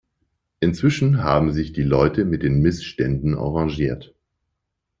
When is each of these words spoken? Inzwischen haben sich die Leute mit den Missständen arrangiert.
Inzwischen 0.61 1.21
haben 1.23 1.53
sich 1.53 1.73
die 1.73 1.83
Leute 1.83 2.25
mit 2.25 2.41
den 2.41 2.59
Missständen 2.63 3.35
arrangiert. 3.37 4.15